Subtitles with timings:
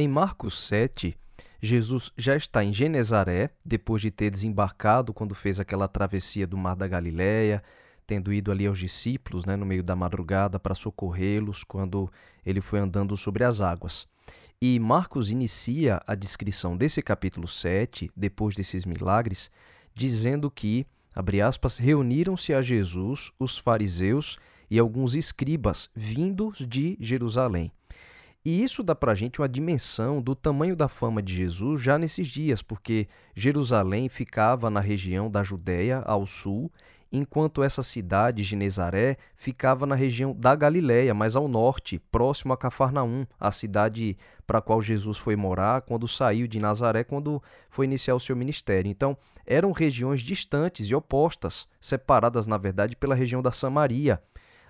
[0.00, 1.18] Em Marcos 7,
[1.60, 6.76] Jesus já está em Genezaré, depois de ter desembarcado quando fez aquela travessia do Mar
[6.76, 7.60] da Galileia,
[8.06, 12.08] tendo ido ali aos discípulos né, no meio da madrugada para socorrê-los quando
[12.46, 14.06] ele foi andando sobre as águas.
[14.62, 19.50] E Marcos inicia a descrição desse capítulo 7, depois desses milagres,
[19.94, 24.38] dizendo que, abre aspas, reuniram-se a Jesus os fariseus
[24.70, 27.72] e alguns escribas vindos de Jerusalém.
[28.44, 31.98] E isso dá para a gente uma dimensão do tamanho da fama de Jesus já
[31.98, 36.70] nesses dias, porque Jerusalém ficava na região da Judéia, ao sul,
[37.10, 43.26] enquanto essa cidade, Genezaré, ficava na região da Galiléia, mais ao norte, próximo a Cafarnaum,
[43.40, 48.14] a cidade para a qual Jesus foi morar quando saiu de Nazaré, quando foi iniciar
[48.14, 48.90] o seu ministério.
[48.90, 54.22] Então, eram regiões distantes e opostas, separadas, na verdade, pela região da Samaria.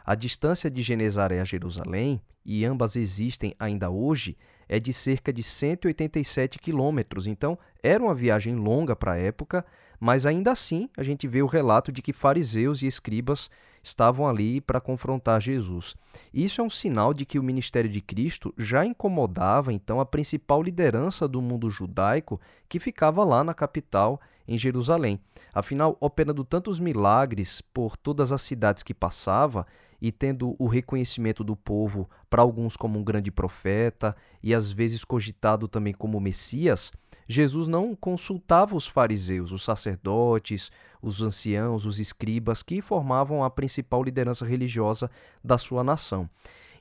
[0.09, 5.43] A distância de Genezaré a Jerusalém, e ambas existem ainda hoje, é de cerca de
[5.43, 7.27] 187 quilômetros.
[7.27, 9.63] Então, era uma viagem longa para a época,
[10.01, 13.51] mas ainda assim a gente vê o relato de que fariseus e escribas
[13.83, 15.95] estavam ali para confrontar Jesus.
[16.33, 20.63] Isso é um sinal de que o ministério de Cristo já incomodava então a principal
[20.63, 25.21] liderança do mundo judaico que ficava lá na capital em Jerusalém.
[25.53, 29.67] Afinal, operando tantos milagres por todas as cidades que passava,
[30.01, 35.05] e tendo o reconhecimento do povo para alguns como um grande profeta e às vezes
[35.05, 36.93] cogitado também como Messias,
[37.29, 40.71] Jesus não consultava os fariseus, os sacerdotes,
[41.03, 45.11] os anciãos, os escribas que formavam a principal liderança religiosa
[45.45, 46.29] da sua nação.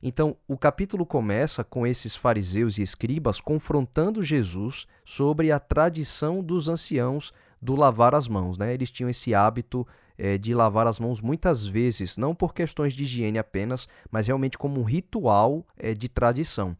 [0.01, 6.69] Então, o capítulo começa com esses fariseus e escribas confrontando Jesus sobre a tradição dos
[6.69, 8.57] anciãos do lavar as mãos.
[8.57, 8.73] Né?
[8.73, 13.03] Eles tinham esse hábito é, de lavar as mãos muitas vezes, não por questões de
[13.03, 16.75] higiene apenas, mas realmente como um ritual é, de tradição.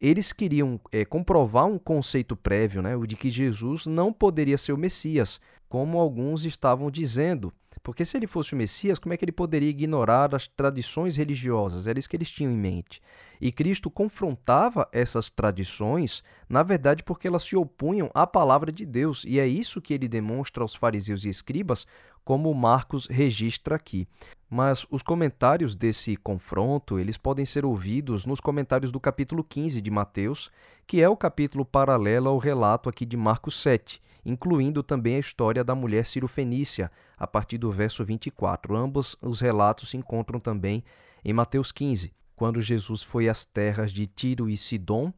[0.00, 4.72] Eles queriam é, comprovar um conceito prévio, né, o de que Jesus não poderia ser
[4.72, 7.52] o Messias, como alguns estavam dizendo.
[7.82, 11.86] Porque se ele fosse o Messias, como é que ele poderia ignorar as tradições religiosas?
[11.86, 13.00] Era isso que eles tinham em mente.
[13.40, 19.24] E Cristo confrontava essas tradições, na verdade, porque elas se opunham à palavra de Deus.
[19.26, 21.86] E é isso que ele demonstra aos fariseus e escribas,
[22.22, 24.06] como Marcos registra aqui.
[24.48, 29.90] Mas os comentários desse confronto, eles podem ser ouvidos nos comentários do capítulo 15 de
[29.90, 30.50] Mateus,
[30.86, 35.64] que é o capítulo paralelo ao relato aqui de Marcos 7, incluindo também a história
[35.64, 38.76] da mulher cirofenícia, a partir do verso 24.
[38.76, 40.84] Ambos os relatos se encontram também
[41.24, 45.12] em Mateus 15 quando Jesus foi às terras de Tiro e Sidom,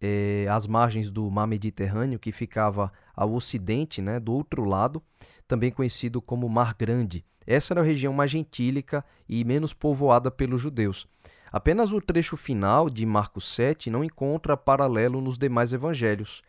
[0.00, 5.02] eh, às margens do mar Mediterrâneo, que ficava ao ocidente, né, do outro lado,
[5.46, 7.26] também conhecido como Mar Grande.
[7.46, 11.06] Essa era a região mais gentílica e menos povoada pelos judeus.
[11.52, 16.42] Apenas o trecho final de Marcos 7 não encontra paralelo nos demais evangelhos.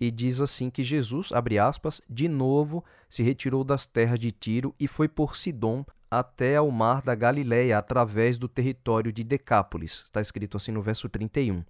[0.00, 4.74] E diz assim que Jesus, abre aspas, de novo se retirou das terras de Tiro
[4.78, 10.02] e foi por Sidom até ao mar da Galileia através do território de Decápolis.
[10.04, 11.64] Está escrito assim no verso 31.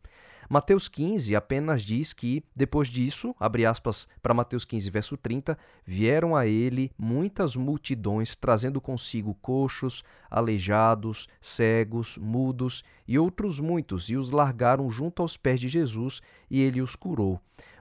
[0.50, 6.34] Mateus 15 apenas diz que, depois disso, abre aspas para Mateus 15, verso 30, vieram
[6.34, 14.30] a ele muitas multidões, trazendo consigo coxos, aleijados, cegos, mudos e outros muitos, e os
[14.30, 17.38] largaram junto aos pés de Jesus, e ele os curou.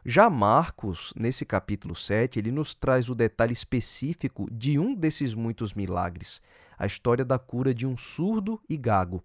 [0.09, 5.73] Já Marcos, nesse capítulo 7, ele nos traz o detalhe específico de um desses muitos
[5.73, 6.41] milagres,
[6.79, 9.21] a história da cura de um surdo e gago.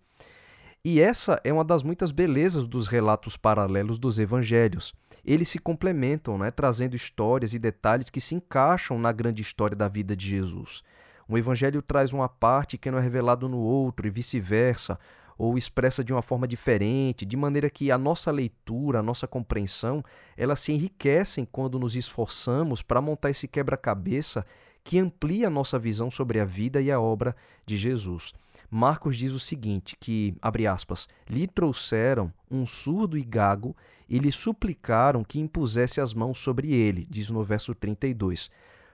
[0.84, 4.93] E essa é uma das muitas belezas dos relatos paralelos dos evangelhos.
[5.25, 9.87] Eles se complementam, né, trazendo histórias e detalhes que se encaixam na grande história da
[9.87, 10.82] vida de Jesus.
[11.28, 14.99] Um evangelho traz uma parte que não é revelado no outro e vice-versa,
[15.37, 20.04] ou expressa de uma forma diferente, de maneira que a nossa leitura, a nossa compreensão,
[20.37, 24.44] elas se enriquecem quando nos esforçamos para montar esse quebra-cabeça
[24.84, 28.32] que amplia a nossa visão sobre a vida e a obra de Jesus.
[28.70, 33.76] Marcos diz o seguinte, que, abre aspas, lhe trouxeram um surdo e gago
[34.09, 38.50] e lhe suplicaram que impusesse as mãos sobre ele, diz no verso 32.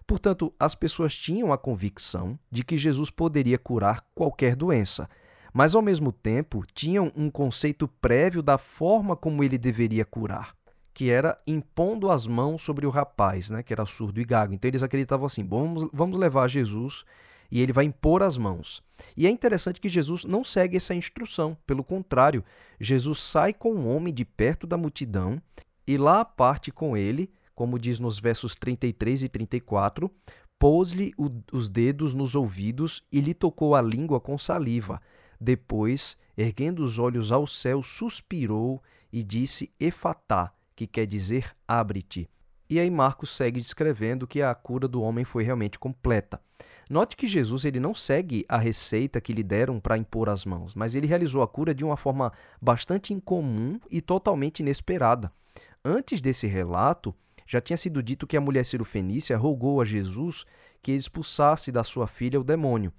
[0.06, 5.08] Portanto, as pessoas tinham a convicção de que Jesus poderia curar qualquer doença,
[5.53, 10.55] mas ao mesmo tempo tinham um conceito prévio da forma como ele deveria curar,
[10.93, 14.53] que era impondo as mãos sobre o rapaz, né, que era surdo e gago.
[14.53, 17.05] Então eles acreditavam assim: vamos, vamos levar Jesus
[17.50, 18.83] e ele vai impor as mãos.
[19.17, 22.44] E é interessante que Jesus não segue essa instrução, pelo contrário,
[22.81, 25.41] Jesus sai com o um homem de perto da multidão
[25.87, 30.11] e lá parte com ele, como diz nos versos 33 e 34,
[30.59, 31.15] pôs-lhe
[31.53, 35.01] os dedos nos ouvidos e lhe tocou a língua com saliva.
[35.40, 38.82] Depois, erguendo os olhos ao céu, suspirou
[39.12, 42.29] e disse Efatá, que quer dizer abre-te.
[42.70, 46.40] E aí Marcos segue descrevendo que a cura do homem foi realmente completa.
[46.90, 50.75] Note que Jesus ele não segue a receita que lhe deram para impor as mãos,
[50.75, 55.32] mas ele realizou a cura de uma forma bastante incomum e totalmente inesperada.
[55.84, 57.14] Antes desse relato,
[57.46, 60.44] já tinha sido dito que a mulher cirofenícia rogou a Jesus
[60.82, 62.93] que expulsasse da sua filha o demônio.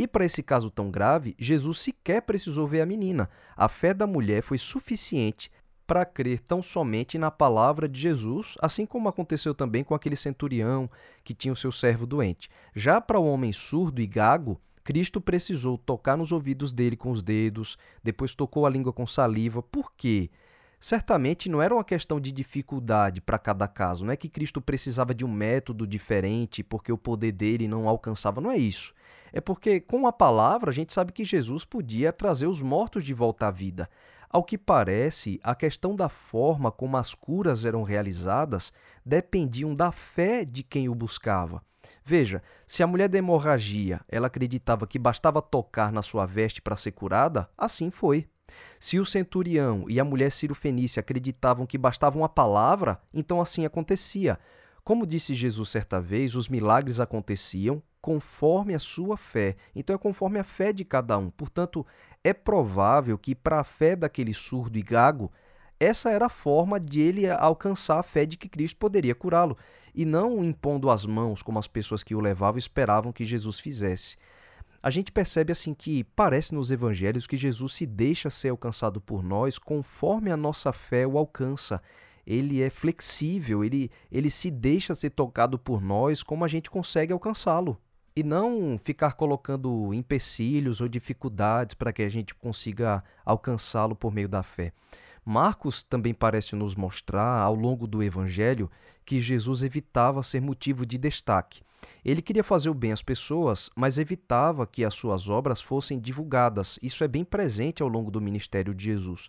[0.00, 3.28] E para esse caso tão grave, Jesus sequer precisou ver a menina.
[3.54, 5.52] A fé da mulher foi suficiente
[5.86, 10.88] para crer tão somente na palavra de Jesus, assim como aconteceu também com aquele centurião
[11.22, 12.48] que tinha o seu servo doente.
[12.74, 17.22] Já para o homem surdo e gago, Cristo precisou tocar nos ouvidos dele com os
[17.22, 19.62] dedos, depois tocou a língua com saliva.
[19.62, 20.30] Por quê?
[20.80, 25.14] Certamente não era uma questão de dificuldade para cada caso, não é que Cristo precisava
[25.14, 28.94] de um método diferente porque o poder dele não alcançava, não é isso.
[29.32, 33.14] É porque com a palavra a gente sabe que Jesus podia trazer os mortos de
[33.14, 33.88] volta à vida.
[34.28, 38.72] Ao que parece, a questão da forma como as curas eram realizadas
[39.04, 41.62] dependiam da fé de quem o buscava.
[42.04, 46.76] Veja, se a mulher da hemorragia ela acreditava que bastava tocar na sua veste para
[46.76, 48.26] ser curada, assim foi.
[48.78, 54.38] Se o centurião e a mulher cirofenícia acreditavam que bastava uma palavra, então assim acontecia.
[54.82, 59.56] Como disse Jesus certa vez, os milagres aconteciam conforme a sua fé.
[59.74, 61.30] Então é conforme a fé de cada um.
[61.30, 61.86] Portanto,
[62.22, 65.30] é provável que para a fé daquele surdo e gago,
[65.78, 69.56] essa era a forma de ele alcançar a fé de que Cristo poderia curá-lo,
[69.94, 74.16] e não impondo as mãos como as pessoas que o levavam esperavam que Jesus fizesse.
[74.82, 79.22] A gente percebe assim que parece nos evangelhos que Jesus se deixa ser alcançado por
[79.22, 81.82] nós conforme a nossa fé o alcança.
[82.26, 87.12] Ele é flexível, ele, ele se deixa ser tocado por nós como a gente consegue
[87.12, 87.78] alcançá-lo
[88.14, 94.28] e não ficar colocando empecilhos ou dificuldades para que a gente consiga alcançá-lo por meio
[94.28, 94.72] da fé.
[95.24, 98.70] Marcos também parece nos mostrar, ao longo do Evangelho,
[99.04, 101.62] que Jesus evitava ser motivo de destaque.
[102.04, 106.78] Ele queria fazer o bem às pessoas, mas evitava que as suas obras fossem divulgadas.
[106.82, 109.28] Isso é bem presente ao longo do ministério de Jesus.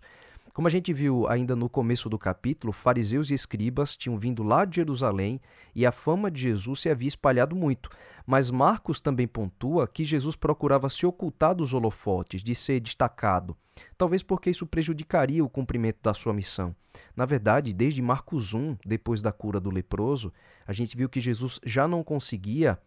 [0.52, 4.66] Como a gente viu ainda no começo do capítulo, fariseus e escribas tinham vindo lá
[4.66, 5.40] de Jerusalém
[5.74, 7.88] e a fama de Jesus se havia espalhado muito.
[8.26, 13.56] Mas Marcos também pontua que Jesus procurava se ocultar dos holofotes, de ser destacado,
[13.96, 16.76] talvez porque isso prejudicaria o cumprimento da sua missão.
[17.16, 20.30] Na verdade, desde Marcos 1, depois da cura do leproso,
[20.66, 22.78] a gente viu que Jesus já não conseguia,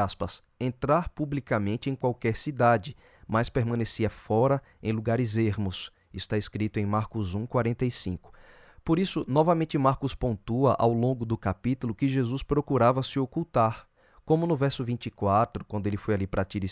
[0.00, 6.86] aspas, entrar publicamente em qualquer cidade, mas permanecia fora em lugares ermos está escrito em
[6.86, 8.32] Marcos 1, 45.
[8.84, 13.86] Por isso, novamente Marcos pontua ao longo do capítulo que Jesus procurava se ocultar,
[14.24, 16.66] como no verso 24, quando ele foi ali para Tiro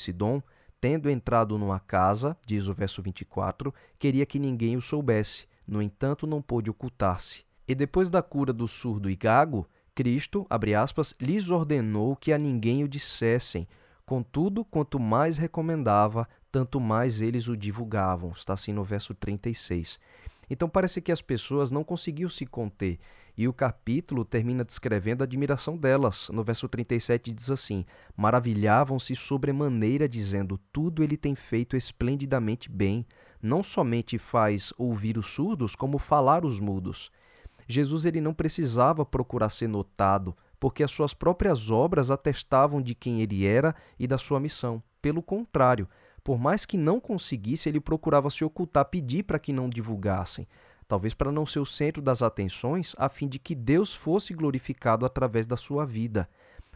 [0.81, 6.27] tendo entrado numa casa, diz o verso 24, queria que ninguém o soubesse, no entanto
[6.27, 7.44] não pôde ocultar-se.
[7.67, 12.38] E depois da cura do surdo e gago, Cristo, abre aspas, lhes ordenou que a
[12.38, 13.67] ninguém o dissessem,
[14.06, 18.31] contudo, quanto mais recomendava, tanto mais eles o divulgavam.
[18.31, 19.99] Está assim no verso 36.
[20.49, 22.99] Então parece que as pessoas não conseguiam se conter.
[23.37, 26.31] E o capítulo termina descrevendo a admiração delas.
[26.32, 27.85] No verso 37 diz assim:
[28.17, 33.05] Maravilhavam-se sobremaneira, dizendo: Tudo ele tem feito esplendidamente bem.
[33.43, 37.11] Não somente faz ouvir os surdos, como falar os mudos.
[37.69, 43.21] Jesus ele não precisava procurar ser notado, porque as suas próprias obras atestavam de quem
[43.21, 44.83] ele era e da sua missão.
[45.01, 45.89] Pelo contrário,
[46.25, 50.49] por mais que não conseguisse, ele procurava se ocultar, pedir para que não divulgassem,
[50.89, 55.07] talvez para não ser o centro das atenções, a fim de que Deus fosse glorificado
[55.07, 56.29] através da sua vida.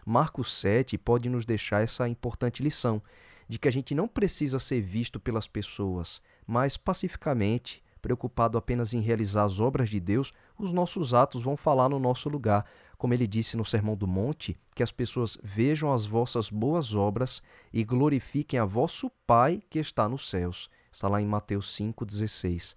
[0.07, 3.03] Marcos 7 pode nos deixar essa importante lição
[3.49, 9.01] de que a gente não precisa ser visto pelas pessoas, mas pacificamente, preocupado apenas em
[9.01, 12.65] realizar as obras de Deus, os nossos atos vão falar no nosso lugar,
[12.99, 17.41] como ele disse no Sermão do Monte, que as pessoas vejam as vossas boas obras
[17.73, 20.69] e glorifiquem a vosso Pai que está nos céus.
[20.93, 22.75] Está lá em Mateus 5,16.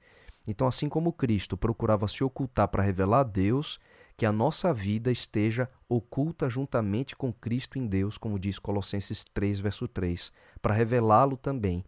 [0.47, 3.79] Então, assim como Cristo procurava se ocultar para revelar a Deus,
[4.15, 9.59] que a nossa vida esteja oculta juntamente com Cristo em Deus, como diz Colossenses 3,
[9.59, 11.83] verso 3, para revelá-lo também.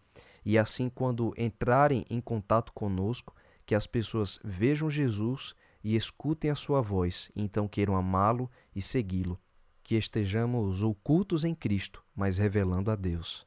[0.45, 3.35] E assim, quando entrarem em contato conosco,
[3.65, 8.81] que as pessoas vejam Jesus e escutem a sua voz, e então queiram amá-lo e
[8.81, 9.39] segui-lo.
[9.83, 13.45] Que estejamos ocultos em Cristo, mas revelando a Deus.